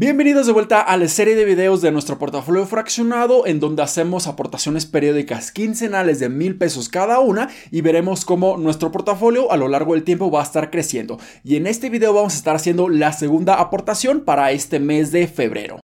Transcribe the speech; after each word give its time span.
Bienvenidos 0.00 0.46
de 0.46 0.54
vuelta 0.54 0.80
a 0.80 0.96
la 0.96 1.08
serie 1.08 1.34
de 1.34 1.44
videos 1.44 1.82
de 1.82 1.92
nuestro 1.92 2.18
portafolio 2.18 2.64
fraccionado 2.64 3.46
en 3.46 3.60
donde 3.60 3.82
hacemos 3.82 4.26
aportaciones 4.26 4.86
periódicas 4.86 5.52
quincenales 5.52 6.18
de 6.18 6.30
mil 6.30 6.56
pesos 6.56 6.88
cada 6.88 7.20
una 7.20 7.50
y 7.70 7.82
veremos 7.82 8.24
cómo 8.24 8.56
nuestro 8.56 8.90
portafolio 8.92 9.52
a 9.52 9.58
lo 9.58 9.68
largo 9.68 9.92
del 9.92 10.04
tiempo 10.04 10.30
va 10.30 10.40
a 10.40 10.44
estar 10.44 10.70
creciendo. 10.70 11.18
Y 11.44 11.56
en 11.56 11.66
este 11.66 11.90
video 11.90 12.14
vamos 12.14 12.32
a 12.32 12.38
estar 12.38 12.56
haciendo 12.56 12.88
la 12.88 13.12
segunda 13.12 13.60
aportación 13.60 14.20
para 14.20 14.52
este 14.52 14.80
mes 14.80 15.12
de 15.12 15.28
febrero. 15.28 15.80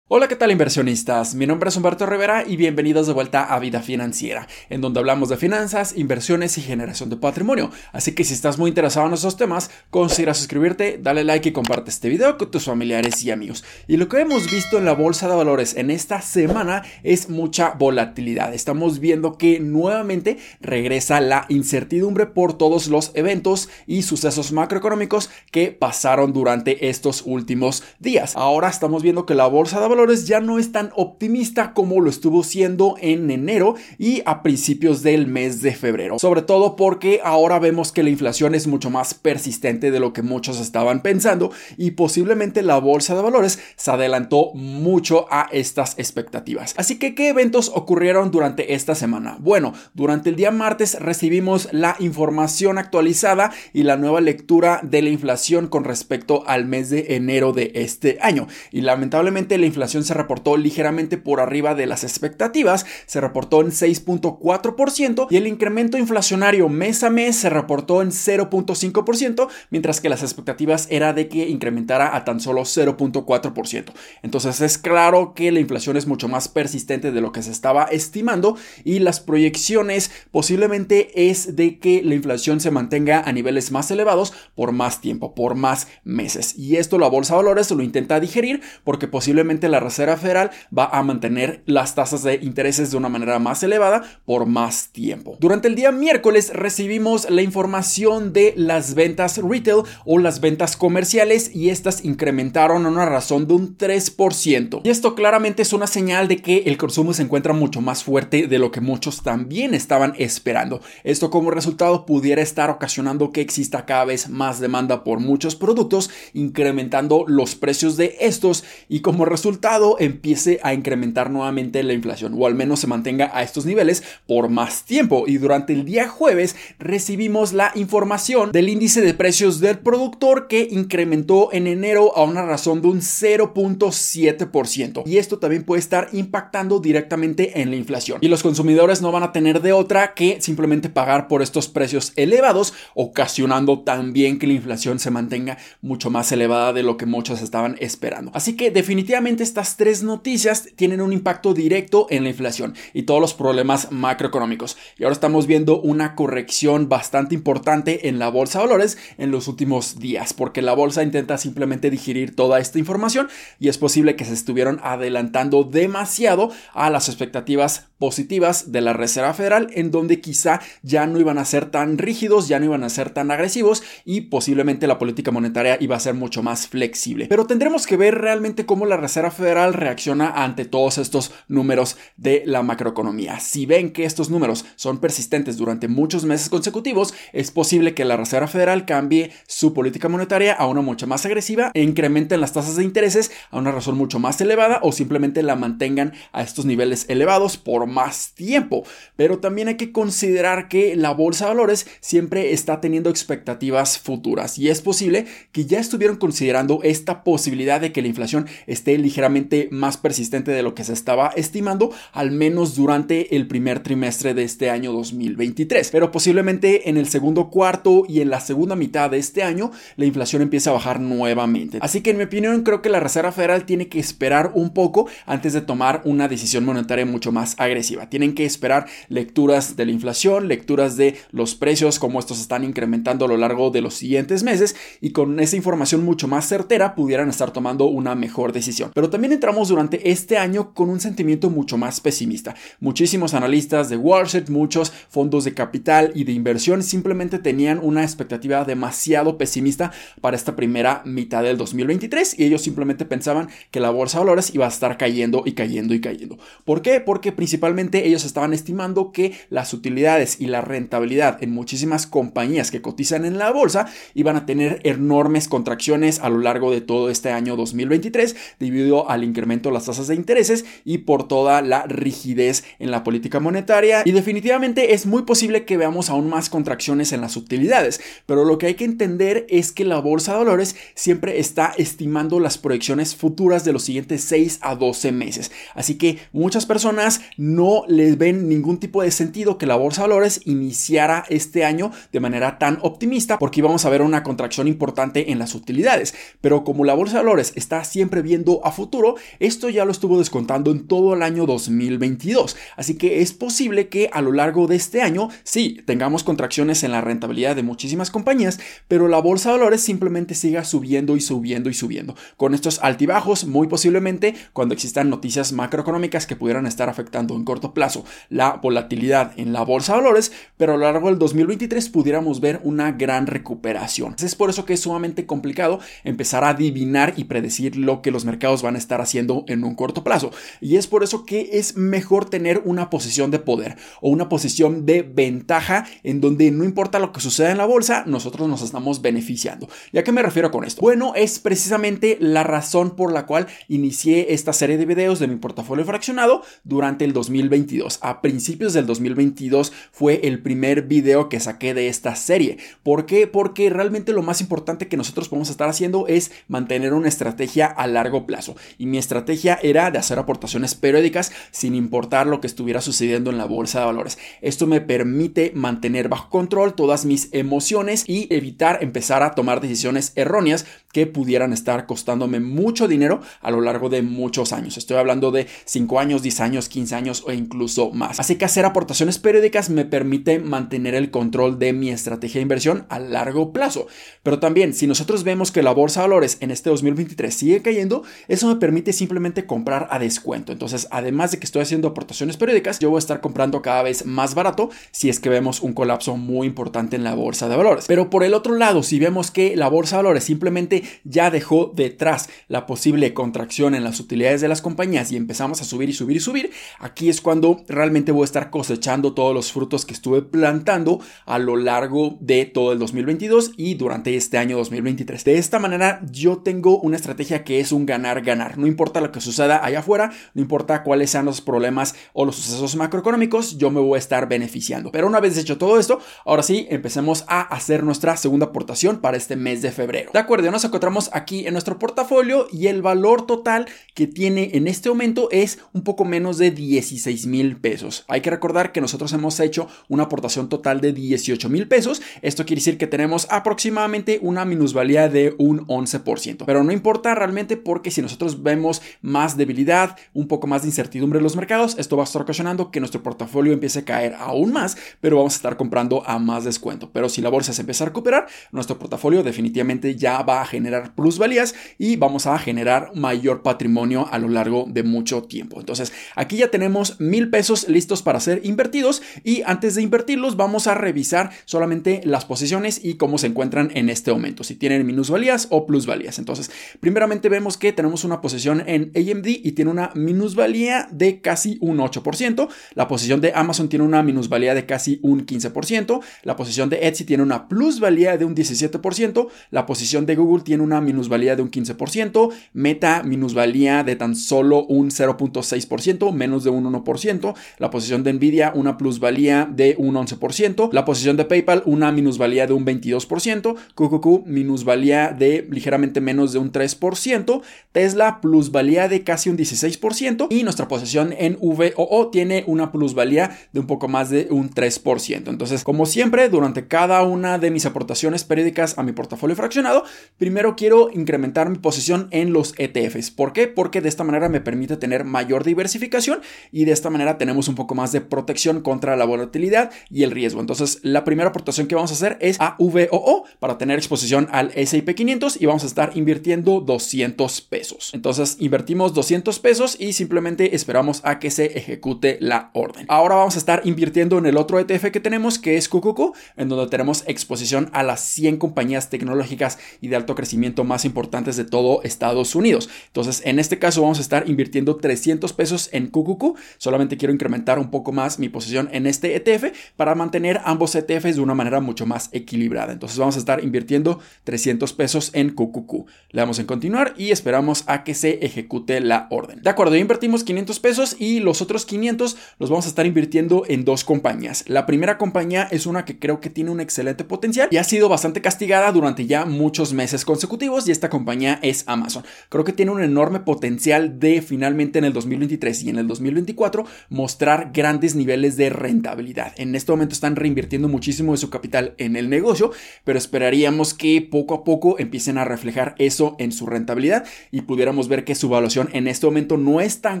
Hola, 0.12 0.26
¿qué 0.26 0.34
tal 0.34 0.50
inversionistas? 0.50 1.36
Mi 1.36 1.46
nombre 1.46 1.68
es 1.68 1.76
Humberto 1.76 2.04
Rivera 2.04 2.42
y 2.44 2.56
bienvenidos 2.56 3.06
de 3.06 3.12
vuelta 3.12 3.44
a 3.44 3.60
Vida 3.60 3.80
Financiera, 3.80 4.48
en 4.68 4.80
donde 4.80 4.98
hablamos 4.98 5.28
de 5.28 5.36
finanzas, 5.36 5.96
inversiones 5.96 6.58
y 6.58 6.62
generación 6.62 7.10
de 7.10 7.16
patrimonio. 7.16 7.70
Así 7.92 8.10
que 8.10 8.24
si 8.24 8.34
estás 8.34 8.58
muy 8.58 8.70
interesado 8.70 9.06
en 9.06 9.12
estos 9.12 9.36
temas, 9.36 9.70
considera 9.90 10.34
suscribirte, 10.34 10.98
dale 11.00 11.22
like 11.22 11.50
y 11.50 11.52
comparte 11.52 11.92
este 11.92 12.08
video 12.08 12.36
con 12.38 12.50
tus 12.50 12.64
familiares 12.64 13.22
y 13.22 13.30
amigos. 13.30 13.62
Y 13.86 13.98
lo 13.98 14.08
que 14.08 14.18
hemos 14.18 14.50
visto 14.50 14.78
en 14.78 14.84
la 14.84 14.94
bolsa 14.94 15.28
de 15.28 15.36
valores 15.36 15.76
en 15.76 15.92
esta 15.92 16.20
semana 16.22 16.82
es 17.04 17.30
mucha 17.30 17.74
volatilidad. 17.78 18.52
Estamos 18.52 18.98
viendo 18.98 19.38
que 19.38 19.60
nuevamente 19.60 20.38
regresa 20.60 21.20
la 21.20 21.46
incertidumbre 21.48 22.26
por 22.26 22.54
todos 22.54 22.88
los 22.88 23.12
eventos 23.14 23.68
y 23.86 24.02
sucesos 24.02 24.50
macroeconómicos 24.50 25.30
que 25.52 25.70
pasaron 25.70 26.32
durante 26.32 26.88
estos 26.88 27.22
últimos 27.24 27.84
días. 28.00 28.34
Ahora 28.34 28.68
estamos 28.68 29.04
viendo 29.04 29.24
que 29.24 29.36
la 29.36 29.46
bolsa 29.46 29.80
de 29.80 29.86
valores 29.86 29.99
ya 30.08 30.40
no 30.40 30.58
es 30.58 30.72
tan 30.72 30.90
optimista 30.94 31.72
como 31.72 32.00
lo 32.00 32.10
estuvo 32.10 32.42
siendo 32.42 32.96
en 33.00 33.30
enero 33.30 33.74
y 33.98 34.22
a 34.26 34.42
principios 34.42 35.02
del 35.02 35.26
mes 35.26 35.62
de 35.62 35.74
febrero. 35.74 36.18
Sobre 36.18 36.42
todo 36.42 36.76
porque 36.76 37.20
ahora 37.22 37.58
vemos 37.58 37.92
que 37.92 38.02
la 38.02 38.10
inflación 38.10 38.54
es 38.54 38.66
mucho 38.66 38.90
más 38.90 39.14
persistente 39.14 39.90
de 39.90 40.00
lo 40.00 40.12
que 40.12 40.22
muchos 40.22 40.60
estaban 40.60 41.02
pensando 41.02 41.52
y 41.76 41.92
posiblemente 41.92 42.62
la 42.62 42.78
bolsa 42.78 43.14
de 43.14 43.22
valores 43.22 43.58
se 43.76 43.90
adelantó 43.90 44.52
mucho 44.54 45.26
a 45.30 45.48
estas 45.52 45.98
expectativas. 45.98 46.74
Así 46.76 46.98
que, 46.98 47.14
¿qué 47.14 47.28
eventos 47.28 47.70
ocurrieron 47.74 48.30
durante 48.30 48.74
esta 48.74 48.94
semana? 48.94 49.36
Bueno, 49.40 49.74
durante 49.94 50.30
el 50.30 50.36
día 50.36 50.50
martes 50.50 50.98
recibimos 51.00 51.68
la 51.72 51.96
información 51.98 52.78
actualizada 52.78 53.52
y 53.72 53.82
la 53.82 53.96
nueva 53.96 54.20
lectura 54.20 54.80
de 54.82 55.02
la 55.02 55.10
inflación 55.10 55.68
con 55.68 55.84
respecto 55.84 56.44
al 56.46 56.66
mes 56.66 56.90
de 56.90 57.16
enero 57.16 57.52
de 57.52 57.72
este 57.74 58.18
año. 58.20 58.46
Y 58.70 58.82
lamentablemente 58.82 59.58
la 59.58 59.66
inflación 59.66 59.89
se 59.90 60.14
reportó 60.14 60.56
ligeramente 60.56 61.18
por 61.18 61.40
arriba 61.40 61.74
de 61.74 61.86
las 61.86 62.04
expectativas, 62.04 62.86
se 63.06 63.20
reportó 63.20 63.60
en 63.60 63.68
6.4% 63.68 65.26
y 65.30 65.36
el 65.36 65.46
incremento 65.46 65.98
inflacionario 65.98 66.68
mes 66.68 67.02
a 67.02 67.10
mes 67.10 67.36
se 67.36 67.50
reportó 67.50 68.02
en 68.02 68.10
0.5%, 68.10 69.48
mientras 69.70 70.00
que 70.00 70.08
las 70.08 70.22
expectativas 70.22 70.86
era 70.90 71.12
de 71.12 71.28
que 71.28 71.48
incrementara 71.48 72.16
a 72.16 72.24
tan 72.24 72.40
solo 72.40 72.62
0.4%. 72.62 73.92
Entonces 74.22 74.60
es 74.60 74.78
claro 74.78 75.34
que 75.34 75.52
la 75.52 75.60
inflación 75.60 75.96
es 75.96 76.06
mucho 76.06 76.28
más 76.28 76.48
persistente 76.48 77.12
de 77.12 77.20
lo 77.20 77.32
que 77.32 77.42
se 77.42 77.50
estaba 77.50 77.84
estimando 77.84 78.56
y 78.84 79.00
las 79.00 79.20
proyecciones 79.20 80.10
posiblemente 80.30 81.28
es 81.28 81.56
de 81.56 81.78
que 81.78 82.02
la 82.02 82.14
inflación 82.14 82.60
se 82.60 82.70
mantenga 82.70 83.20
a 83.20 83.32
niveles 83.32 83.70
más 83.70 83.90
elevados 83.90 84.32
por 84.54 84.72
más 84.72 85.00
tiempo, 85.00 85.34
por 85.34 85.54
más 85.54 85.88
meses. 86.04 86.56
Y 86.56 86.76
esto 86.76 86.98
la 86.98 87.08
bolsa 87.08 87.34
de 87.34 87.38
valores 87.38 87.70
lo 87.70 87.82
intenta 87.82 88.20
digerir 88.20 88.60
porque 88.84 89.08
posiblemente 89.08 89.68
la 89.68 89.79
Reserva 89.80 90.16
Federal 90.16 90.50
va 90.76 90.86
a 90.86 91.02
mantener 91.02 91.62
las 91.66 91.94
tasas 91.94 92.22
de 92.22 92.36
intereses 92.36 92.90
de 92.90 92.96
una 92.96 93.08
manera 93.08 93.38
más 93.38 93.62
elevada 93.62 94.02
por 94.24 94.46
más 94.46 94.90
tiempo. 94.90 95.36
Durante 95.40 95.68
el 95.68 95.74
día 95.74 95.92
miércoles 95.92 96.52
recibimos 96.54 97.28
la 97.28 97.42
información 97.42 98.32
de 98.32 98.54
las 98.56 98.94
ventas 98.94 99.38
retail 99.38 99.82
o 100.04 100.18
las 100.18 100.40
ventas 100.40 100.76
comerciales 100.76 101.54
y 101.54 101.70
estas 101.70 102.04
incrementaron 102.04 102.86
a 102.86 102.88
una 102.88 103.06
razón 103.06 103.46
de 103.46 103.54
un 103.54 103.76
3%. 103.76 104.82
Y 104.84 104.88
esto 104.88 105.14
claramente 105.14 105.62
es 105.62 105.72
una 105.72 105.86
señal 105.86 106.28
de 106.28 106.36
que 106.38 106.58
el 106.66 106.76
consumo 106.76 107.12
se 107.12 107.22
encuentra 107.22 107.52
mucho 107.52 107.80
más 107.80 108.04
fuerte 108.04 108.46
de 108.46 108.58
lo 108.58 108.70
que 108.70 108.80
muchos 108.80 109.22
también 109.22 109.74
estaban 109.74 110.14
esperando. 110.18 110.80
Esto 111.04 111.30
como 111.30 111.50
resultado 111.50 112.06
pudiera 112.06 112.42
estar 112.42 112.70
ocasionando 112.70 113.32
que 113.32 113.40
exista 113.40 113.86
cada 113.86 114.04
vez 114.04 114.28
más 114.28 114.60
demanda 114.60 115.04
por 115.04 115.20
muchos 115.20 115.56
productos, 115.56 116.10
incrementando 116.34 117.24
los 117.26 117.54
precios 117.54 117.96
de 117.96 118.16
estos 118.20 118.64
y 118.88 119.00
como 119.00 119.24
resultado 119.24 119.69
empiece 119.98 120.60
a 120.62 120.74
incrementar 120.74 121.30
nuevamente 121.30 121.82
la 121.82 121.92
inflación 121.92 122.34
o 122.36 122.46
al 122.46 122.54
menos 122.54 122.80
se 122.80 122.86
mantenga 122.86 123.30
a 123.32 123.42
estos 123.42 123.66
niveles 123.66 124.02
por 124.26 124.48
más 124.48 124.84
tiempo. 124.84 125.24
Y 125.26 125.38
durante 125.38 125.72
el 125.72 125.84
día 125.84 126.08
jueves 126.08 126.56
recibimos 126.78 127.52
la 127.52 127.72
información 127.74 128.52
del 128.52 128.68
índice 128.68 129.00
de 129.00 129.14
precios 129.14 129.60
del 129.60 129.78
productor 129.78 130.48
que 130.48 130.68
incrementó 130.70 131.50
en 131.52 131.66
enero 131.66 132.16
a 132.16 132.24
una 132.24 132.42
razón 132.42 132.82
de 132.82 132.88
un 132.88 133.00
0.7%. 133.00 135.02
Y 135.06 135.18
esto 135.18 135.38
también 135.38 135.64
puede 135.64 135.80
estar 135.80 136.08
impactando 136.12 136.80
directamente 136.80 137.60
en 137.60 137.70
la 137.70 137.76
inflación. 137.76 138.18
Y 138.20 138.28
los 138.28 138.42
consumidores 138.42 139.02
no 139.02 139.12
van 139.12 139.22
a 139.22 139.32
tener 139.32 139.62
de 139.62 139.72
otra 139.72 140.14
que 140.14 140.40
simplemente 140.40 140.88
pagar 140.88 141.28
por 141.28 141.42
estos 141.42 141.68
precios 141.68 142.12
elevados, 142.16 142.74
ocasionando 142.94 143.80
también 143.80 144.38
que 144.38 144.46
la 144.46 144.54
inflación 144.54 144.98
se 144.98 145.10
mantenga 145.10 145.58
mucho 145.80 146.10
más 146.10 146.30
elevada 146.32 146.72
de 146.72 146.82
lo 146.82 146.96
que 146.96 147.06
muchos 147.06 147.42
estaban 147.42 147.76
esperando. 147.80 148.30
Así 148.34 148.56
que 148.56 148.70
definitivamente 148.70 149.42
esta 149.50 149.60
tres 149.76 150.02
noticias 150.02 150.68
tienen 150.76 151.00
un 151.00 151.12
impacto 151.12 151.54
directo 151.54 152.06
en 152.10 152.22
la 152.22 152.30
inflación 152.30 152.74
y 152.94 153.02
todos 153.02 153.20
los 153.20 153.34
problemas 153.34 153.90
macroeconómicos. 153.90 154.76
Y 154.98 155.04
ahora 155.04 155.12
estamos 155.12 155.46
viendo 155.46 155.80
una 155.80 156.14
corrección 156.14 156.88
bastante 156.88 157.34
importante 157.34 158.08
en 158.08 158.18
la 158.18 158.28
bolsa 158.28 158.58
de 158.58 158.66
valores 158.66 158.98
en 159.18 159.30
los 159.30 159.48
últimos 159.48 159.98
días, 159.98 160.32
porque 160.32 160.62
la 160.62 160.74
bolsa 160.74 161.02
intenta 161.02 161.36
simplemente 161.36 161.90
digerir 161.90 162.34
toda 162.34 162.58
esta 162.58 162.78
información 162.78 163.28
y 163.58 163.68
es 163.68 163.78
posible 163.78 164.16
que 164.16 164.24
se 164.24 164.34
estuvieron 164.34 164.80
adelantando 164.82 165.64
demasiado 165.64 166.50
a 166.72 166.90
las 166.90 167.08
expectativas 167.08 167.86
positivas 167.98 168.72
de 168.72 168.80
la 168.80 168.92
Reserva 168.92 169.34
Federal, 169.34 169.68
en 169.74 169.90
donde 169.90 170.20
quizá 170.20 170.60
ya 170.82 171.06
no 171.06 171.20
iban 171.20 171.38
a 171.38 171.44
ser 171.44 171.70
tan 171.70 171.98
rígidos, 171.98 172.48
ya 172.48 172.58
no 172.58 172.64
iban 172.64 172.82
a 172.82 172.88
ser 172.88 173.10
tan 173.10 173.30
agresivos 173.30 173.82
y 174.04 174.22
posiblemente 174.22 174.86
la 174.86 174.98
política 174.98 175.30
monetaria 175.30 175.76
iba 175.80 175.96
a 175.96 176.00
ser 176.00 176.14
mucho 176.14 176.42
más 176.42 176.66
flexible. 176.66 177.26
Pero 177.28 177.46
tendremos 177.46 177.86
que 177.86 177.96
ver 177.96 178.16
realmente 178.16 178.64
cómo 178.64 178.86
la 178.86 178.96
Reserva 178.96 179.30
Federal 179.30 179.39
reacciona 179.40 180.30
ante 180.30 180.64
todos 180.64 180.98
estos 180.98 181.32
números 181.48 181.96
de 182.16 182.42
la 182.46 182.62
macroeconomía. 182.62 183.40
Si 183.40 183.66
ven 183.66 183.90
que 183.92 184.04
estos 184.04 184.30
números 184.30 184.64
son 184.76 184.98
persistentes 184.98 185.56
durante 185.56 185.88
muchos 185.88 186.24
meses 186.24 186.48
consecutivos, 186.48 187.14
es 187.32 187.50
posible 187.50 187.94
que 187.94 188.04
la 188.04 188.16
Reserva 188.16 188.46
Federal 188.46 188.84
cambie 188.84 189.32
su 189.46 189.72
política 189.74 190.08
monetaria 190.08 190.52
a 190.52 190.66
una 190.66 190.80
mucho 190.80 191.06
más 191.06 191.24
agresiva 191.26 191.70
e 191.74 191.82
incrementen 191.82 192.40
las 192.40 192.52
tasas 192.52 192.76
de 192.76 192.84
intereses 192.84 193.30
a 193.50 193.58
una 193.58 193.72
razón 193.72 193.96
mucho 193.96 194.18
más 194.18 194.40
elevada 194.40 194.80
o 194.82 194.92
simplemente 194.92 195.42
la 195.42 195.56
mantengan 195.56 196.12
a 196.32 196.42
estos 196.42 196.64
niveles 196.64 197.06
elevados 197.08 197.56
por 197.56 197.86
más 197.86 198.32
tiempo. 198.34 198.84
Pero 199.16 199.38
también 199.38 199.68
hay 199.68 199.76
que 199.76 199.92
considerar 199.92 200.68
que 200.68 200.96
la 200.96 201.12
bolsa 201.12 201.46
de 201.46 201.50
valores 201.50 201.86
siempre 202.00 202.52
está 202.52 202.80
teniendo 202.80 203.10
expectativas 203.10 203.98
futuras 203.98 204.58
y 204.58 204.68
es 204.68 204.82
posible 204.82 205.26
que 205.52 205.64
ya 205.64 205.80
estuvieron 205.80 206.16
considerando 206.16 206.80
esta 206.82 207.24
posibilidad 207.24 207.80
de 207.80 207.92
que 207.92 208.02
la 208.02 208.08
inflación 208.08 208.46
esté 208.66 208.98
ligeramente 208.98 209.29
más 209.70 209.96
persistente 209.96 210.50
de 210.50 210.62
lo 210.62 210.74
que 210.74 210.84
se 210.84 210.92
estaba 210.92 211.28
estimando, 211.36 211.92
al 212.12 212.30
menos 212.30 212.76
durante 212.76 213.36
el 213.36 213.46
primer 213.46 213.80
trimestre 213.82 214.34
de 214.34 214.42
este 214.42 214.70
año 214.70 214.92
2023. 214.92 215.90
Pero 215.90 216.10
posiblemente 216.10 216.88
en 216.88 216.96
el 216.96 217.08
segundo 217.08 217.50
cuarto 217.50 218.04
y 218.08 218.20
en 218.20 218.30
la 218.30 218.40
segunda 218.40 218.76
mitad 218.76 219.10
de 219.10 219.18
este 219.18 219.42
año, 219.42 219.70
la 219.96 220.04
inflación 220.04 220.42
empiece 220.42 220.68
a 220.68 220.72
bajar 220.72 221.00
nuevamente. 221.00 221.78
Así 221.80 222.00
que 222.00 222.10
en 222.10 222.18
mi 222.18 222.24
opinión 222.24 222.62
creo 222.62 222.82
que 222.82 222.88
la 222.88 223.00
Reserva 223.00 223.32
Federal 223.32 223.64
tiene 223.64 223.88
que 223.88 223.98
esperar 223.98 224.52
un 224.54 224.70
poco 224.70 225.08
antes 225.26 225.52
de 225.52 225.60
tomar 225.60 226.02
una 226.04 226.28
decisión 226.28 226.64
monetaria 226.64 227.06
mucho 227.06 227.32
más 227.32 227.54
agresiva. 227.58 228.08
Tienen 228.08 228.34
que 228.34 228.44
esperar 228.44 228.86
lecturas 229.08 229.76
de 229.76 229.86
la 229.86 229.92
inflación, 229.92 230.48
lecturas 230.48 230.96
de 230.96 231.16
los 231.30 231.54
precios, 231.54 231.98
cómo 231.98 232.18
estos 232.18 232.40
están 232.40 232.64
incrementando 232.64 233.24
a 233.24 233.28
lo 233.28 233.36
largo 233.36 233.70
de 233.70 233.80
los 233.80 233.94
siguientes 233.94 234.42
meses 234.42 234.76
y 235.00 235.10
con 235.10 235.40
esa 235.40 235.56
información 235.56 236.04
mucho 236.04 236.28
más 236.28 236.48
certera 236.48 236.94
pudieran 236.94 237.28
estar 237.28 237.52
tomando 237.52 237.86
una 237.86 238.14
mejor 238.14 238.52
decisión. 238.52 238.90
Pero 238.94 239.10
también 239.10 239.19
entramos 239.26 239.68
durante 239.68 240.10
este 240.10 240.38
año 240.38 240.74
con 240.74 240.90
un 240.90 241.00
sentimiento 241.00 241.50
mucho 241.50 241.76
más 241.76 242.00
pesimista. 242.00 242.54
Muchísimos 242.80 243.34
analistas 243.34 243.88
de 243.88 243.96
Wall 243.96 244.26
Street, 244.26 244.48
muchos 244.48 244.92
fondos 245.08 245.44
de 245.44 245.54
capital 245.54 246.12
y 246.14 246.24
de 246.24 246.32
inversión 246.32 246.82
simplemente 246.82 247.38
tenían 247.38 247.78
una 247.82 248.02
expectativa 248.02 248.64
demasiado 248.64 249.38
pesimista 249.38 249.92
para 250.20 250.36
esta 250.36 250.56
primera 250.56 251.02
mitad 251.04 251.42
del 251.42 251.56
2023 251.56 252.38
y 252.38 252.44
ellos 252.44 252.62
simplemente 252.62 253.04
pensaban 253.04 253.48
que 253.70 253.80
la 253.80 253.90
bolsa 253.90 254.18
de 254.18 254.24
valores 254.24 254.54
iba 254.54 254.66
a 254.66 254.68
estar 254.68 254.96
cayendo 254.96 255.42
y 255.44 255.52
cayendo 255.52 255.94
y 255.94 256.00
cayendo. 256.00 256.38
¿Por 256.64 256.82
qué? 256.82 257.00
Porque 257.00 257.32
principalmente 257.32 258.06
ellos 258.06 258.24
estaban 258.24 258.52
estimando 258.52 259.12
que 259.12 259.34
las 259.50 259.74
utilidades 259.74 260.40
y 260.40 260.46
la 260.46 260.60
rentabilidad 260.60 261.42
en 261.42 261.52
muchísimas 261.52 262.06
compañías 262.06 262.70
que 262.70 262.82
cotizan 262.82 263.24
en 263.24 263.38
la 263.38 263.50
bolsa 263.50 263.86
iban 264.14 264.36
a 264.36 264.46
tener 264.46 264.80
enormes 264.84 265.48
contracciones 265.48 266.20
a 266.20 266.28
lo 266.30 266.38
largo 266.38 266.70
de 266.70 266.80
todo 266.80 267.10
este 267.10 267.30
año 267.30 267.56
2023 267.56 268.36
debido 268.58 269.09
al 269.10 269.24
incremento 269.24 269.68
de 269.68 269.74
las 269.74 269.86
tasas 269.86 270.06
de 270.06 270.14
intereses 270.14 270.64
y 270.84 270.98
por 270.98 271.26
toda 271.26 271.62
la 271.62 271.82
rigidez 271.82 272.62
en 272.78 272.92
la 272.92 273.02
política 273.02 273.40
monetaria. 273.40 274.02
Y 274.04 274.12
definitivamente 274.12 274.94
es 274.94 275.04
muy 275.04 275.22
posible 275.22 275.64
que 275.64 275.76
veamos 275.76 276.10
aún 276.10 276.28
más 276.28 276.48
contracciones 276.48 277.12
en 277.12 277.20
las 277.20 277.36
utilidades, 277.36 278.00
pero 278.26 278.44
lo 278.44 278.56
que 278.56 278.66
hay 278.66 278.74
que 278.74 278.84
entender 278.84 279.46
es 279.48 279.72
que 279.72 279.84
la 279.84 279.98
bolsa 279.98 280.32
de 280.32 280.38
valores 280.38 280.76
siempre 280.94 281.40
está 281.40 281.72
estimando 281.76 282.38
las 282.38 282.56
proyecciones 282.56 283.16
futuras 283.16 283.64
de 283.64 283.72
los 283.72 283.82
siguientes 283.82 284.22
6 284.22 284.60
a 284.62 284.76
12 284.76 285.10
meses. 285.10 285.50
Así 285.74 285.96
que 285.96 286.18
muchas 286.32 286.64
personas 286.64 287.20
no 287.36 287.82
les 287.88 288.16
ven 288.16 288.48
ningún 288.48 288.78
tipo 288.78 289.02
de 289.02 289.10
sentido 289.10 289.58
que 289.58 289.66
la 289.66 289.74
bolsa 289.76 290.02
de 290.02 290.08
valores 290.08 290.40
iniciara 290.44 291.24
este 291.28 291.64
año 291.64 291.90
de 292.12 292.20
manera 292.20 292.58
tan 292.58 292.78
optimista 292.82 293.38
porque 293.38 293.58
íbamos 293.58 293.84
a 293.84 293.90
ver 293.90 294.02
una 294.02 294.22
contracción 294.22 294.68
importante 294.68 295.32
en 295.32 295.40
las 295.40 295.56
utilidades. 295.56 296.14
Pero 296.40 296.62
como 296.62 296.84
la 296.84 296.94
bolsa 296.94 297.16
de 297.16 297.24
valores 297.24 297.52
está 297.56 297.82
siempre 297.82 298.22
viendo 298.22 298.60
a 298.64 298.70
futuro, 298.70 298.99
esto 299.38 299.68
ya 299.68 299.84
lo 299.84 299.92
estuvo 299.92 300.18
descontando 300.18 300.70
en 300.70 300.86
todo 300.86 301.14
el 301.14 301.22
año 301.22 301.46
2022. 301.46 302.56
Así 302.76 302.94
que 302.94 303.20
es 303.20 303.32
posible 303.32 303.88
que 303.88 304.10
a 304.12 304.22
lo 304.22 304.32
largo 304.32 304.66
de 304.66 304.76
este 304.76 305.02
año 305.02 305.28
sí 305.42 305.80
tengamos 305.84 306.24
contracciones 306.24 306.82
en 306.82 306.92
la 306.92 307.00
rentabilidad 307.00 307.56
de 307.56 307.62
muchísimas 307.62 308.10
compañías, 308.10 308.60
pero 308.88 309.08
la 309.08 309.20
bolsa 309.20 309.50
de 309.50 309.58
valores 309.58 309.80
simplemente 309.80 310.34
siga 310.34 310.64
subiendo 310.64 311.16
y 311.16 311.20
subiendo 311.20 311.70
y 311.70 311.74
subiendo. 311.74 312.14
Con 312.36 312.54
estos 312.54 312.80
altibajos, 312.80 313.46
muy 313.46 313.68
posiblemente 313.68 314.34
cuando 314.52 314.74
existan 314.74 315.10
noticias 315.10 315.52
macroeconómicas 315.52 316.26
que 316.26 316.36
pudieran 316.36 316.66
estar 316.66 316.88
afectando 316.88 317.34
en 317.34 317.44
corto 317.44 317.74
plazo 317.74 318.04
la 318.28 318.54
volatilidad 318.54 319.32
en 319.36 319.52
la 319.52 319.62
bolsa 319.62 319.94
de 319.94 320.02
valores, 320.02 320.32
pero 320.56 320.74
a 320.74 320.76
lo 320.76 320.84
largo 320.84 321.08
del 321.08 321.18
2023 321.18 321.88
pudiéramos 321.88 322.40
ver 322.40 322.60
una 322.64 322.92
gran 322.92 323.26
recuperación. 323.26 324.16
Es 324.22 324.34
por 324.34 324.50
eso 324.50 324.64
que 324.64 324.74
es 324.74 324.80
sumamente 324.80 325.26
complicado 325.26 325.80
empezar 326.04 326.44
a 326.44 326.50
adivinar 326.50 327.14
y 327.16 327.24
predecir 327.24 327.76
lo 327.76 328.02
que 328.02 328.10
los 328.10 328.24
mercados 328.24 328.62
van 328.62 328.74
a 328.74 328.78
estar 328.90 329.00
haciendo 329.00 329.44
en 329.46 329.62
un 329.62 329.76
corto 329.76 330.02
plazo. 330.02 330.32
Y 330.60 330.74
es 330.74 330.88
por 330.88 331.04
eso 331.04 331.24
que 331.24 331.50
es 331.52 331.76
mejor 331.76 332.28
tener 332.28 332.62
una 332.64 332.90
posición 332.90 333.30
de 333.30 333.38
poder 333.38 333.76
o 334.00 334.10
una 334.10 334.28
posición 334.28 334.84
de 334.84 335.02
ventaja 335.02 335.86
en 336.02 336.20
donde 336.20 336.50
no 336.50 336.64
importa 336.64 336.98
lo 336.98 337.12
que 337.12 337.20
suceda 337.20 337.52
en 337.52 337.58
la 337.58 337.66
bolsa, 337.66 338.02
nosotros 338.06 338.48
nos 338.48 338.62
estamos 338.62 339.00
beneficiando. 339.00 339.68
¿Y 339.92 339.98
a 339.98 340.04
qué 340.04 340.10
me 340.10 340.22
refiero 340.22 340.50
con 340.50 340.64
esto? 340.64 340.80
Bueno, 340.80 341.14
es 341.14 341.38
precisamente 341.38 342.18
la 342.20 342.42
razón 342.42 342.96
por 342.96 343.12
la 343.12 343.26
cual 343.26 343.46
inicié 343.68 344.34
esta 344.34 344.52
serie 344.52 344.76
de 344.76 344.86
videos 344.86 345.20
de 345.20 345.28
mi 345.28 345.36
portafolio 345.36 345.84
fraccionado 345.84 346.42
durante 346.64 347.04
el 347.04 347.12
2022. 347.12 348.00
A 348.02 348.20
principios 348.20 348.72
del 348.72 348.86
2022 348.86 349.72
fue 349.92 350.20
el 350.24 350.42
primer 350.42 350.82
video 350.82 351.28
que 351.28 351.38
saqué 351.38 351.74
de 351.74 351.86
esta 351.86 352.16
serie. 352.16 352.58
¿Por 352.82 353.06
qué? 353.06 353.28
Porque 353.28 353.70
realmente 353.70 354.12
lo 354.12 354.22
más 354.22 354.40
importante 354.40 354.88
que 354.88 354.96
nosotros 354.96 355.28
podemos 355.28 355.50
estar 355.50 355.68
haciendo 355.68 356.08
es 356.08 356.32
mantener 356.48 356.92
una 356.92 357.08
estrategia 357.08 357.66
a 357.66 357.86
largo 357.86 358.26
plazo. 358.26 358.56
Y 358.80 358.86
mi 358.86 358.96
estrategia 358.96 359.58
era 359.62 359.90
de 359.90 359.98
hacer 359.98 360.18
aportaciones 360.18 360.74
periódicas 360.74 361.32
sin 361.50 361.74
importar 361.74 362.26
lo 362.26 362.40
que 362.40 362.46
estuviera 362.46 362.80
sucediendo 362.80 363.30
en 363.30 363.36
la 363.36 363.44
bolsa 363.44 363.80
de 363.80 363.84
valores. 363.84 364.16
Esto 364.40 364.66
me 364.66 364.80
permite 364.80 365.52
mantener 365.54 366.08
bajo 366.08 366.30
control 366.30 366.72
todas 366.72 367.04
mis 367.04 367.28
emociones 367.32 368.04
y 368.06 368.26
evitar 368.34 368.82
empezar 368.82 369.22
a 369.22 369.34
tomar 369.34 369.60
decisiones 369.60 370.14
erróneas 370.16 370.64
que 370.92 371.06
pudieran 371.06 371.52
estar 371.52 371.84
costándome 371.84 372.40
mucho 372.40 372.88
dinero 372.88 373.20
a 373.42 373.50
lo 373.50 373.60
largo 373.60 373.90
de 373.90 374.00
muchos 374.00 374.54
años. 374.54 374.78
Estoy 374.78 374.96
hablando 374.96 375.30
de 375.30 375.46
5 375.66 376.00
años, 376.00 376.22
10 376.22 376.40
años, 376.40 376.68
15 376.70 376.94
años 376.94 377.22
o 377.26 377.32
incluso 377.32 377.90
más. 377.90 378.18
Así 378.18 378.36
que 378.36 378.46
hacer 378.46 378.64
aportaciones 378.64 379.18
periódicas 379.18 379.68
me 379.68 379.84
permite 379.84 380.38
mantener 380.38 380.94
el 380.94 381.10
control 381.10 381.58
de 381.58 381.74
mi 381.74 381.90
estrategia 381.90 382.38
de 382.38 382.44
inversión 382.44 382.86
a 382.88 382.98
largo 382.98 383.52
plazo. 383.52 383.88
Pero 384.22 384.38
también, 384.38 384.72
si 384.72 384.86
nosotros 384.86 385.22
vemos 385.22 385.52
que 385.52 385.62
la 385.62 385.72
bolsa 385.72 386.00
de 386.00 386.08
valores 386.08 386.38
en 386.40 386.50
este 386.50 386.70
2023 386.70 387.34
sigue 387.34 387.60
cayendo, 387.62 388.04
eso 388.26 388.48
me 388.48 388.56
permite 388.56 388.69
simplemente 388.92 389.46
comprar 389.46 389.88
a 389.90 389.98
descuento. 389.98 390.52
Entonces, 390.52 390.88
además 390.90 391.32
de 391.32 391.38
que 391.38 391.44
estoy 391.44 391.62
haciendo 391.62 391.88
aportaciones 391.88 392.36
periódicas, 392.36 392.78
yo 392.78 392.90
voy 392.90 392.98
a 392.98 393.00
estar 393.00 393.20
comprando 393.20 393.62
cada 393.62 393.82
vez 393.82 394.06
más 394.06 394.34
barato 394.34 394.70
si 394.90 395.08
es 395.08 395.20
que 395.20 395.28
vemos 395.28 395.60
un 395.60 395.72
colapso 395.72 396.16
muy 396.16 396.46
importante 396.46 396.96
en 396.96 397.04
la 397.04 397.14
bolsa 397.14 397.48
de 397.48 397.56
valores. 397.56 397.84
Pero 397.86 398.10
por 398.10 398.24
el 398.24 398.34
otro 398.34 398.54
lado, 398.54 398.82
si 398.82 398.98
vemos 398.98 399.30
que 399.30 399.56
la 399.56 399.68
bolsa 399.68 399.96
de 399.96 400.02
valores 400.02 400.24
simplemente 400.24 400.82
ya 401.04 401.30
dejó 401.30 401.72
detrás 401.74 402.28
la 402.48 402.66
posible 402.66 403.14
contracción 403.14 403.74
en 403.74 403.84
las 403.84 404.00
utilidades 404.00 404.40
de 404.40 404.48
las 404.48 404.62
compañías 404.62 405.12
y 405.12 405.16
empezamos 405.16 405.60
a 405.60 405.64
subir 405.64 405.88
y 405.88 405.92
subir 405.92 406.16
y 406.16 406.20
subir, 406.20 406.50
aquí 406.78 407.08
es 407.08 407.20
cuando 407.20 407.64
realmente 407.68 408.12
voy 408.12 408.22
a 408.22 408.24
estar 408.24 408.50
cosechando 408.50 409.12
todos 409.12 409.34
los 409.34 409.52
frutos 409.52 409.84
que 409.84 409.94
estuve 409.94 410.22
plantando 410.22 411.00
a 411.26 411.38
lo 411.38 411.56
largo 411.56 412.16
de 412.20 412.46
todo 412.46 412.72
el 412.72 412.78
2022 412.78 413.52
y 413.56 413.74
durante 413.74 414.16
este 414.16 414.38
año 414.38 414.56
2023. 414.56 415.24
De 415.24 415.38
esta 415.38 415.58
manera 415.58 416.00
yo 416.10 416.38
tengo 416.38 416.78
una 416.80 416.96
estrategia 416.96 417.44
que 417.44 417.60
es 417.60 417.72
un 417.72 417.86
ganar-ganar. 417.86 418.49
No 418.56 418.66
importa 418.66 419.00
lo 419.00 419.12
que 419.12 419.20
suceda 419.20 419.64
allá 419.64 419.80
afuera, 419.80 420.12
no 420.34 420.42
importa 420.42 420.82
cuáles 420.82 421.10
sean 421.10 421.24
los 421.24 421.40
problemas 421.40 421.94
o 422.12 422.24
los 422.24 422.36
sucesos 422.36 422.76
macroeconómicos, 422.76 423.58
yo 423.58 423.70
me 423.70 423.80
voy 423.80 423.96
a 423.96 423.98
estar 423.98 424.28
beneficiando. 424.28 424.90
Pero 424.92 425.06
una 425.06 425.20
vez 425.20 425.36
hecho 425.38 425.58
todo 425.58 425.78
esto, 425.78 426.00
ahora 426.24 426.42
sí, 426.42 426.66
empecemos 426.70 427.24
a 427.28 427.40
hacer 427.40 427.84
nuestra 427.84 428.16
segunda 428.16 428.46
aportación 428.46 429.00
para 429.00 429.16
este 429.16 429.36
mes 429.36 429.62
de 429.62 429.72
febrero. 429.72 430.10
De 430.12 430.18
acuerdo, 430.18 430.50
nos 430.50 430.64
encontramos 430.64 431.10
aquí 431.12 431.46
en 431.46 431.52
nuestro 431.52 431.78
portafolio 431.78 432.46
y 432.52 432.66
el 432.66 432.82
valor 432.82 433.26
total 433.26 433.66
que 433.94 434.06
tiene 434.06 434.50
en 434.54 434.66
este 434.68 434.88
momento 434.88 435.28
es 435.30 435.58
un 435.72 435.82
poco 435.82 436.04
menos 436.04 436.38
de 436.38 436.50
16 436.50 437.26
mil 437.26 437.56
pesos. 437.56 438.04
Hay 438.08 438.20
que 438.20 438.30
recordar 438.30 438.72
que 438.72 438.80
nosotros 438.80 439.12
hemos 439.12 439.38
hecho 439.40 439.68
una 439.88 440.04
aportación 440.04 440.48
total 440.48 440.80
de 440.80 440.92
18 440.92 441.48
mil 441.48 441.68
pesos. 441.68 442.02
Esto 442.22 442.44
quiere 442.44 442.60
decir 442.60 442.78
que 442.78 442.86
tenemos 442.86 443.26
aproximadamente 443.30 444.18
una 444.22 444.44
minusvalía 444.44 445.08
de 445.08 445.34
un 445.38 445.66
11%. 445.66 446.44
Pero 446.46 446.64
no 446.64 446.72
importa 446.72 447.14
realmente 447.14 447.56
porque 447.56 447.90
si 447.90 448.02
nosotros 448.02 448.39
vemos 448.42 448.82
más 449.02 449.36
debilidad, 449.36 449.96
un 450.12 450.28
poco 450.28 450.46
más 450.46 450.62
de 450.62 450.68
incertidumbre 450.68 451.18
en 451.18 451.24
los 451.24 451.36
mercados, 451.36 451.76
esto 451.78 451.96
va 451.96 452.02
a 452.02 452.04
estar 452.04 452.22
ocasionando 452.22 452.70
que 452.70 452.80
nuestro 452.80 453.02
portafolio 453.02 453.52
empiece 453.52 453.80
a 453.80 453.84
caer 453.84 454.14
aún 454.18 454.52
más, 454.52 454.76
pero 455.00 455.16
vamos 455.16 455.34
a 455.34 455.36
estar 455.36 455.56
comprando 455.56 456.02
a 456.06 456.18
más 456.18 456.44
descuento. 456.44 456.90
Pero 456.92 457.08
si 457.08 457.20
la 457.20 457.28
bolsa 457.28 457.52
se 457.52 457.62
empieza 457.62 457.84
a 457.84 457.88
recuperar, 457.88 458.26
nuestro 458.52 458.78
portafolio 458.78 459.22
definitivamente 459.22 459.96
ya 459.96 460.22
va 460.22 460.42
a 460.42 460.46
generar 460.46 460.94
plusvalías 460.94 461.54
y 461.78 461.96
vamos 461.96 462.26
a 462.26 462.38
generar 462.38 462.92
mayor 462.94 463.42
patrimonio 463.42 464.08
a 464.10 464.18
lo 464.18 464.28
largo 464.28 464.66
de 464.68 464.82
mucho 464.82 465.22
tiempo. 465.22 465.60
Entonces, 465.60 465.92
aquí 466.16 466.36
ya 466.36 466.50
tenemos 466.50 467.00
mil 467.00 467.30
pesos 467.30 467.68
listos 467.68 468.02
para 468.02 468.20
ser 468.20 468.40
invertidos 468.44 469.02
y 469.24 469.42
antes 469.46 469.74
de 469.74 469.82
invertirlos 469.82 470.36
vamos 470.36 470.66
a 470.66 470.74
revisar 470.74 471.30
solamente 471.44 472.00
las 472.04 472.24
posiciones 472.24 472.80
y 472.82 472.94
cómo 472.94 473.18
se 473.18 473.26
encuentran 473.26 473.70
en 473.74 473.88
este 473.90 474.12
momento, 474.12 474.44
si 474.44 474.54
tienen 474.54 474.86
minusvalías 474.86 475.48
o 475.50 475.66
plusvalías. 475.66 476.18
Entonces, 476.18 476.50
primeramente 476.80 477.28
vemos 477.28 477.56
que 477.56 477.72
tenemos 477.72 478.04
una 478.04 478.20
posición 478.20 478.29
en 478.34 478.92
AMD 478.94 479.26
y 479.26 479.52
tiene 479.52 479.70
una 479.70 479.90
minusvalía 479.94 480.88
de 480.90 481.20
casi 481.20 481.58
un 481.60 481.78
8%, 481.78 482.48
la 482.74 482.88
posición 482.88 483.20
de 483.20 483.32
Amazon 483.34 483.68
tiene 483.68 483.84
una 483.84 484.02
minusvalía 484.02 484.54
de 484.54 484.66
casi 484.66 485.00
un 485.02 485.26
15%, 485.26 486.00
la 486.22 486.36
posición 486.36 486.70
de 486.70 486.86
Etsy 486.86 487.04
tiene 487.04 487.22
una 487.22 487.48
plusvalía 487.48 488.16
de 488.16 488.24
un 488.24 488.34
17%, 488.34 489.28
la 489.50 489.66
posición 489.66 490.06
de 490.06 490.16
Google 490.16 490.42
tiene 490.42 490.62
una 490.62 490.80
minusvalía 490.80 491.36
de 491.36 491.42
un 491.42 491.50
15%, 491.50 492.32
Meta 492.52 493.02
minusvalía 493.02 493.84
de 493.84 493.96
tan 493.96 494.14
solo 494.16 494.64
un 494.64 494.90
0.6%, 494.90 496.12
menos 496.12 496.44
de 496.44 496.50
un 496.50 496.64
1%, 496.64 497.34
la 497.58 497.70
posición 497.70 498.02
de 498.02 498.12
Nvidia 498.12 498.52
una 498.54 498.76
plusvalía 498.76 499.48
de 499.50 499.74
un 499.78 499.94
11%, 499.94 500.70
la 500.72 500.84
posición 500.84 501.16
de 501.16 501.24
PayPal 501.24 501.62
una 501.66 501.92
minusvalía 501.92 502.46
de 502.46 502.52
un 502.52 502.64
22%, 502.64 503.56
QQQ 503.74 504.26
minusvalía 504.26 505.12
de 505.12 505.46
ligeramente 505.50 506.00
menos 506.00 506.32
de 506.32 506.38
un 506.38 506.52
3%, 506.52 507.42
Tesla 507.72 508.19
plusvalía 508.20 508.88
de 508.88 509.02
casi 509.04 509.30
un 509.30 509.36
16% 509.36 510.26
y 510.30 510.42
nuestra 510.42 510.68
posición 510.68 511.14
en 511.16 511.38
VOO 511.40 512.08
tiene 512.10 512.44
una 512.46 512.72
plusvalía 512.72 513.38
de 513.52 513.60
un 513.60 513.66
poco 513.66 513.88
más 513.88 514.10
de 514.10 514.28
un 514.30 514.50
3%. 514.50 515.28
Entonces, 515.28 515.64
como 515.64 515.86
siempre, 515.86 516.28
durante 516.28 516.66
cada 516.68 517.02
una 517.02 517.38
de 517.38 517.50
mis 517.50 517.66
aportaciones 517.66 518.24
periódicas 518.24 518.78
a 518.78 518.82
mi 518.82 518.92
portafolio 518.92 519.36
fraccionado, 519.36 519.84
primero 520.18 520.56
quiero 520.56 520.90
incrementar 520.92 521.50
mi 521.50 521.58
posición 521.58 522.08
en 522.10 522.32
los 522.32 522.54
ETFs. 522.58 523.10
¿Por 523.10 523.32
qué? 523.32 523.46
Porque 523.46 523.80
de 523.80 523.88
esta 523.88 524.04
manera 524.04 524.28
me 524.28 524.40
permite 524.40 524.76
tener 524.76 525.04
mayor 525.04 525.44
diversificación 525.44 526.20
y 526.52 526.64
de 526.64 526.72
esta 526.72 526.90
manera 526.90 527.18
tenemos 527.18 527.48
un 527.48 527.54
poco 527.54 527.74
más 527.74 527.92
de 527.92 528.00
protección 528.00 528.60
contra 528.60 528.96
la 528.96 529.04
volatilidad 529.04 529.70
y 529.90 530.02
el 530.02 530.10
riesgo. 530.10 530.40
Entonces, 530.40 530.80
la 530.82 531.04
primera 531.04 531.30
aportación 531.30 531.66
que 531.66 531.74
vamos 531.74 531.90
a 531.90 531.94
hacer 531.94 532.18
es 532.20 532.36
a 532.40 532.56
VOO 532.58 533.24
para 533.38 533.58
tener 533.58 533.78
exposición 533.78 534.28
al 534.30 534.50
S&P 534.54 534.94
500 534.94 535.40
y 535.40 535.46
vamos 535.46 535.64
a 535.64 535.66
estar 535.66 535.92
invirtiendo 535.94 536.60
200 536.60 537.40
pesos. 537.42 537.90
Entonces, 537.92 538.09
invertimos 538.38 538.94
200 538.94 539.38
pesos 539.38 539.76
y 539.78 539.92
simplemente 539.92 540.54
esperamos 540.54 541.00
a 541.04 541.18
que 541.18 541.30
se 541.30 541.58
ejecute 541.58 542.18
la 542.20 542.50
orden. 542.54 542.86
Ahora 542.88 543.14
vamos 543.14 543.36
a 543.36 543.38
estar 543.38 543.62
invirtiendo 543.64 544.18
en 544.18 544.26
el 544.26 544.36
otro 544.36 544.58
ETF 544.58 544.90
que 544.90 545.00
tenemos 545.00 545.38
que 545.38 545.56
es 545.56 545.68
QQQ, 545.68 546.16
en 546.36 546.48
donde 546.48 546.68
tenemos 546.68 547.04
exposición 547.06 547.70
a 547.72 547.82
las 547.82 548.00
100 548.00 548.38
compañías 548.38 548.90
tecnológicas 548.90 549.58
y 549.80 549.88
de 549.88 549.96
alto 549.96 550.14
crecimiento 550.14 550.64
más 550.64 550.84
importantes 550.84 551.36
de 551.36 551.44
todo 551.44 551.82
Estados 551.82 552.34
Unidos. 552.34 552.68
Entonces, 552.86 553.22
en 553.24 553.38
este 553.38 553.58
caso 553.58 553.82
vamos 553.82 553.98
a 553.98 554.02
estar 554.02 554.28
invirtiendo 554.28 554.76
300 554.76 555.32
pesos 555.32 555.68
en 555.72 555.88
QQQ. 555.88 556.36
Solamente 556.58 556.96
quiero 556.96 557.14
incrementar 557.14 557.58
un 557.58 557.70
poco 557.70 557.92
más 557.92 558.18
mi 558.18 558.28
posición 558.28 558.68
en 558.72 558.86
este 558.86 559.14
ETF 559.14 559.52
para 559.76 559.94
mantener 559.94 560.40
ambos 560.44 560.74
ETFs 560.74 561.16
de 561.16 561.20
una 561.20 561.34
manera 561.34 561.60
mucho 561.60 561.86
más 561.86 562.08
equilibrada. 562.12 562.72
Entonces, 562.72 562.98
vamos 562.98 563.16
a 563.16 563.20
estar 563.20 563.44
invirtiendo 563.44 564.00
300 564.24 564.72
pesos 564.72 565.10
en 565.12 565.30
QQQ. 565.30 565.72
Le 566.10 566.20
damos 566.20 566.38
en 566.38 566.46
continuar 566.46 566.94
y 566.96 567.10
esperamos 567.10 567.64
a 567.66 567.84
que 567.84 567.94
se 568.00 568.24
ejecute 568.24 568.80
la 568.80 569.06
orden. 569.10 569.42
De 569.42 569.50
acuerdo, 569.50 569.74
ya 569.74 569.80
invertimos 569.80 570.24
500 570.24 570.60
pesos 570.60 570.96
y 570.98 571.20
los 571.20 571.42
otros 571.42 571.66
500 571.66 572.16
los 572.38 572.50
vamos 572.50 572.66
a 572.66 572.68
estar 572.68 572.86
invirtiendo 572.86 573.44
en 573.46 573.64
dos 573.64 573.84
compañías. 573.84 574.44
La 574.48 574.66
primera 574.66 574.98
compañía 574.98 575.46
es 575.50 575.66
una 575.66 575.84
que 575.84 575.98
creo 575.98 576.20
que 576.20 576.30
tiene 576.30 576.50
un 576.50 576.60
excelente 576.60 577.04
potencial 577.04 577.48
y 577.50 577.58
ha 577.58 577.64
sido 577.64 577.88
bastante 577.88 578.22
castigada 578.22 578.72
durante 578.72 579.06
ya 579.06 579.24
muchos 579.24 579.72
meses 579.72 580.04
consecutivos 580.04 580.66
y 580.66 580.72
esta 580.72 580.88
compañía 580.88 581.38
es 581.42 581.64
Amazon. 581.66 582.04
Creo 582.28 582.44
que 582.44 582.52
tiene 582.52 582.72
un 582.72 582.82
enorme 582.82 583.20
potencial 583.20 584.00
de 584.00 584.22
finalmente 584.22 584.78
en 584.78 584.86
el 584.86 584.92
2023 584.92 585.62
y 585.64 585.70
en 585.70 585.78
el 585.78 585.86
2024 585.86 586.64
mostrar 586.88 587.50
grandes 587.52 587.94
niveles 587.94 588.36
de 588.36 588.48
rentabilidad. 588.50 589.32
En 589.36 589.54
este 589.54 589.72
momento 589.72 589.92
están 589.92 590.16
reinvirtiendo 590.16 590.68
muchísimo 590.68 591.12
de 591.12 591.18
su 591.18 591.28
capital 591.28 591.74
en 591.78 591.96
el 591.96 592.08
negocio, 592.08 592.52
pero 592.84 592.98
esperaríamos 592.98 593.74
que 593.74 594.00
poco 594.00 594.34
a 594.34 594.44
poco 594.44 594.78
empiecen 594.78 595.18
a 595.18 595.24
reflejar 595.24 595.74
eso 595.78 596.16
en 596.18 596.32
su 596.32 596.46
rentabilidad 596.46 597.04
y 597.30 597.42
pudiéramos 597.42 597.88
ver 597.90 598.04
que 598.04 598.14
su 598.14 598.28
evaluación 598.28 598.70
en 598.72 598.88
este 598.88 599.04
momento 599.04 599.36
no 599.36 599.60
es 599.60 599.82
tan 599.82 600.00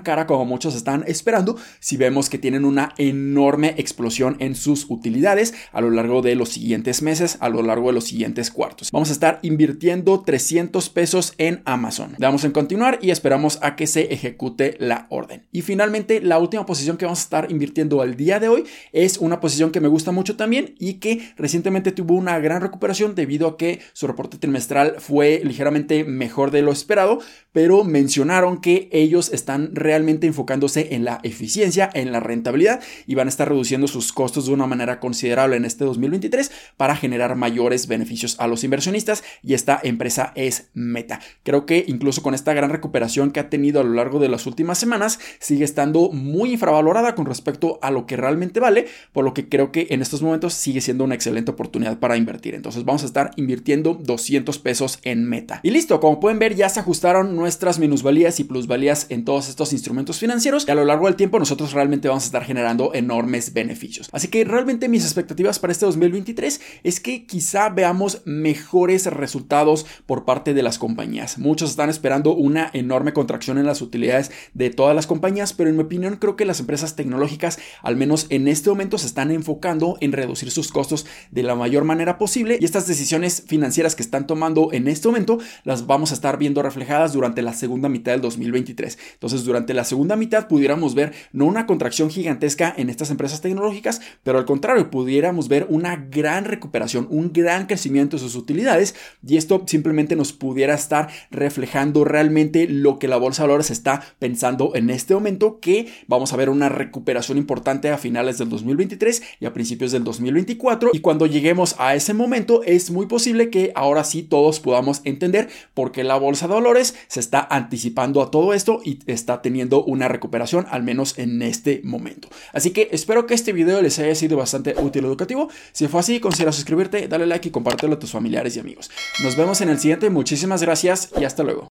cara 0.00 0.26
como 0.26 0.46
muchos 0.46 0.74
están 0.74 1.04
esperando 1.06 1.56
si 1.80 1.98
vemos 1.98 2.30
que 2.30 2.38
tienen 2.38 2.64
una 2.64 2.94
enorme 2.96 3.74
explosión 3.76 4.36
en 4.38 4.54
sus 4.54 4.86
utilidades 4.88 5.52
a 5.72 5.82
lo 5.82 5.90
largo 5.90 6.22
de 6.22 6.34
los 6.34 6.48
siguientes 6.48 7.02
meses, 7.02 7.36
a 7.40 7.48
lo 7.50 7.62
largo 7.62 7.88
de 7.88 7.92
los 7.92 8.04
siguientes 8.04 8.50
cuartos. 8.50 8.90
Vamos 8.90 9.10
a 9.10 9.12
estar 9.12 9.38
invirtiendo 9.42 10.22
300 10.22 10.88
pesos 10.88 11.34
en 11.36 11.62
Amazon. 11.66 12.12
Le 12.12 12.18
damos 12.18 12.44
en 12.44 12.52
continuar 12.52 12.98
y 13.02 13.10
esperamos 13.10 13.58
a 13.62 13.76
que 13.76 13.86
se 13.86 14.12
ejecute 14.12 14.76
la 14.78 15.06
orden. 15.10 15.46
Y 15.52 15.62
finalmente, 15.62 16.20
la 16.20 16.38
última 16.38 16.64
posición 16.64 16.96
que 16.96 17.04
vamos 17.04 17.20
a 17.20 17.24
estar 17.24 17.50
invirtiendo 17.50 18.00
al 18.00 18.16
día 18.16 18.40
de 18.40 18.48
hoy 18.48 18.64
es 18.92 19.18
una 19.18 19.40
posición 19.40 19.70
que 19.70 19.80
me 19.80 19.88
gusta 19.88 20.12
mucho 20.12 20.36
también 20.36 20.74
y 20.78 20.94
que 20.94 21.32
recientemente 21.36 21.92
tuvo 21.92 22.14
una 22.14 22.38
gran 22.38 22.62
recuperación 22.62 23.14
debido 23.14 23.48
a 23.48 23.56
que 23.56 23.80
su 23.92 24.06
reporte 24.06 24.38
trimestral 24.38 24.96
fue 24.98 25.42
ligeramente 25.44 26.04
mejor 26.04 26.50
de 26.50 26.62
lo 26.62 26.72
esperado, 26.72 27.18
pero 27.52 27.79
mencionaron 27.84 28.60
que 28.60 28.88
ellos 28.92 29.32
están 29.32 29.74
realmente 29.74 30.26
enfocándose 30.26 30.94
en 30.94 31.04
la 31.04 31.20
eficiencia, 31.22 31.90
en 31.94 32.12
la 32.12 32.20
rentabilidad 32.20 32.80
y 33.06 33.14
van 33.14 33.28
a 33.28 33.30
estar 33.30 33.48
reduciendo 33.48 33.88
sus 33.88 34.12
costos 34.12 34.46
de 34.46 34.52
una 34.52 34.66
manera 34.66 35.00
considerable 35.00 35.56
en 35.56 35.64
este 35.64 35.84
2023 35.84 36.50
para 36.76 36.96
generar 36.96 37.36
mayores 37.36 37.86
beneficios 37.86 38.36
a 38.38 38.46
los 38.46 38.64
inversionistas 38.64 39.22
y 39.42 39.54
esta 39.54 39.80
empresa 39.82 40.32
es 40.34 40.70
Meta. 40.74 41.20
Creo 41.42 41.66
que 41.66 41.84
incluso 41.86 42.22
con 42.22 42.34
esta 42.34 42.54
gran 42.54 42.70
recuperación 42.70 43.30
que 43.30 43.40
ha 43.40 43.50
tenido 43.50 43.80
a 43.80 43.84
lo 43.84 43.94
largo 43.94 44.18
de 44.18 44.28
las 44.28 44.46
últimas 44.46 44.78
semanas 44.78 45.18
sigue 45.38 45.64
estando 45.64 46.10
muy 46.10 46.52
infravalorada 46.52 47.14
con 47.14 47.26
respecto 47.26 47.78
a 47.82 47.90
lo 47.90 48.06
que 48.06 48.16
realmente 48.16 48.60
vale, 48.60 48.86
por 49.12 49.24
lo 49.24 49.34
que 49.34 49.48
creo 49.48 49.72
que 49.72 49.88
en 49.90 50.02
estos 50.02 50.22
momentos 50.22 50.54
sigue 50.54 50.80
siendo 50.80 51.04
una 51.04 51.14
excelente 51.14 51.50
oportunidad 51.50 51.98
para 51.98 52.16
invertir. 52.16 52.54
Entonces 52.54 52.84
vamos 52.84 53.02
a 53.02 53.06
estar 53.06 53.30
invirtiendo 53.36 53.94
200 53.94 54.58
pesos 54.58 54.98
en 55.02 55.24
Meta. 55.24 55.60
Y 55.62 55.70
listo, 55.70 56.00
como 56.00 56.20
pueden 56.20 56.38
ver 56.38 56.54
ya 56.54 56.68
se 56.68 56.80
ajustaron 56.80 57.36
nuestras 57.36 57.59
minusvalías 57.78 58.40
y 58.40 58.44
plusvalías 58.44 59.06
en 59.10 59.24
todos 59.24 59.48
estos 59.48 59.72
instrumentos 59.72 60.18
financieros 60.18 60.64
y 60.66 60.70
a 60.70 60.74
lo 60.74 60.84
largo 60.84 61.06
del 61.06 61.16
tiempo 61.16 61.38
nosotros 61.38 61.72
realmente 61.72 62.08
vamos 62.08 62.24
a 62.24 62.26
estar 62.26 62.44
generando 62.44 62.94
enormes 62.94 63.52
beneficios. 63.52 64.08
Así 64.12 64.28
que 64.28 64.44
realmente 64.44 64.88
mis 64.88 65.04
expectativas 65.04 65.58
para 65.58 65.72
este 65.72 65.86
2023 65.86 66.60
es 66.84 67.00
que 67.00 67.26
quizá 67.26 67.68
veamos 67.68 68.22
mejores 68.24 69.06
resultados 69.06 69.86
por 70.06 70.24
parte 70.24 70.54
de 70.54 70.62
las 70.62 70.78
compañías. 70.78 71.38
Muchos 71.38 71.70
están 71.70 71.90
esperando 71.90 72.34
una 72.34 72.70
enorme 72.72 73.12
contracción 73.12 73.58
en 73.58 73.66
las 73.66 73.82
utilidades 73.82 74.30
de 74.54 74.70
todas 74.70 74.96
las 74.96 75.06
compañías, 75.06 75.52
pero 75.52 75.68
en 75.68 75.76
mi 75.76 75.82
opinión 75.82 76.16
creo 76.16 76.36
que 76.36 76.46
las 76.46 76.60
empresas 76.60 76.96
tecnológicas, 76.96 77.58
al 77.82 77.96
menos 77.96 78.26
en 78.30 78.48
este 78.48 78.70
momento, 78.70 78.96
se 78.96 79.06
están 79.06 79.30
enfocando 79.30 79.98
en 80.00 80.12
reducir 80.12 80.50
sus 80.50 80.72
costos 80.72 81.06
de 81.30 81.42
la 81.42 81.54
mayor 81.54 81.84
manera 81.84 82.16
posible 82.16 82.58
y 82.60 82.64
estas 82.64 82.86
decisiones 82.86 83.44
financieras 83.46 83.94
que 83.94 84.02
están 84.02 84.26
tomando 84.26 84.72
en 84.72 84.88
este 84.88 85.08
momento 85.08 85.38
las 85.64 85.86
vamos 85.86 86.10
a 86.10 86.14
estar 86.14 86.38
viendo 86.38 86.62
reflejadas 86.62 87.12
durante 87.12 87.42
la 87.42 87.49
segunda 87.52 87.88
mitad 87.88 88.12
del 88.12 88.20
2023. 88.20 88.98
Entonces, 89.14 89.44
durante 89.44 89.74
la 89.74 89.84
segunda 89.84 90.16
mitad 90.16 90.48
pudiéramos 90.48 90.94
ver 90.94 91.12
no 91.32 91.46
una 91.46 91.66
contracción 91.66 92.10
gigantesca 92.10 92.72
en 92.76 92.90
estas 92.90 93.10
empresas 93.10 93.40
tecnológicas, 93.40 94.00
pero 94.22 94.38
al 94.38 94.44
contrario, 94.44 94.90
pudiéramos 94.90 95.48
ver 95.48 95.66
una 95.68 95.96
gran 95.96 96.44
recuperación, 96.44 97.06
un 97.10 97.32
gran 97.32 97.66
crecimiento 97.66 98.16
de 98.16 98.22
sus 98.22 98.36
utilidades 98.36 98.94
y 99.26 99.36
esto 99.36 99.64
simplemente 99.66 100.16
nos 100.16 100.32
pudiera 100.32 100.74
estar 100.74 101.08
reflejando 101.30 102.04
realmente 102.04 102.66
lo 102.68 102.98
que 102.98 103.08
la 103.08 103.16
bolsa 103.16 103.42
de 103.42 103.48
valores 103.48 103.70
está 103.70 104.02
pensando 104.18 104.72
en 104.74 104.90
este 104.90 105.14
momento, 105.14 105.60
que 105.60 105.88
vamos 106.06 106.32
a 106.32 106.36
ver 106.36 106.50
una 106.50 106.68
recuperación 106.68 107.38
importante 107.38 107.90
a 107.90 107.98
finales 107.98 108.38
del 108.38 108.48
2023 108.48 109.22
y 109.40 109.46
a 109.46 109.52
principios 109.52 109.92
del 109.92 110.04
2024 110.04 110.90
y 110.92 111.00
cuando 111.00 111.26
lleguemos 111.26 111.76
a 111.78 111.94
ese 111.94 112.14
momento 112.14 112.62
es 112.64 112.90
muy 112.90 113.06
posible 113.06 113.50
que 113.50 113.72
ahora 113.74 114.04
sí 114.04 114.22
todos 114.22 114.60
podamos 114.60 115.00
entender 115.04 115.48
por 115.74 115.92
qué 115.92 116.04
la 116.04 116.16
bolsa 116.16 116.48
de 116.48 116.54
valores 116.54 116.94
se 117.08 117.20
está 117.20 117.39
anticipando 117.48 118.22
a 118.22 118.30
todo 118.30 118.52
esto 118.52 118.80
y 118.84 118.98
está 119.06 119.42
teniendo 119.42 119.84
una 119.84 120.08
recuperación 120.08 120.66
al 120.70 120.82
menos 120.82 121.18
en 121.18 121.42
este 121.42 121.80
momento. 121.84 122.28
Así 122.52 122.70
que 122.70 122.88
espero 122.92 123.26
que 123.26 123.34
este 123.34 123.52
video 123.52 123.80
les 123.82 123.98
haya 123.98 124.14
sido 124.14 124.36
bastante 124.36 124.74
útil 124.78 125.04
educativo. 125.04 125.48
Si 125.72 125.88
fue 125.88 126.00
así, 126.00 126.20
considera 126.20 126.52
suscribirte, 126.52 127.08
dale 127.08 127.26
like 127.26 127.48
y 127.48 127.50
compártelo 127.52 127.94
a 127.94 127.98
tus 127.98 128.10
familiares 128.12 128.56
y 128.56 128.60
amigos. 128.60 128.90
Nos 129.22 129.36
vemos 129.36 129.60
en 129.60 129.70
el 129.70 129.78
siguiente, 129.78 130.10
muchísimas 130.10 130.62
gracias 130.62 131.10
y 131.18 131.24
hasta 131.24 131.42
luego. 131.42 131.69